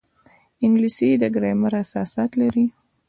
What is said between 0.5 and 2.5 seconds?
انګلیسي د ګرامر اساسات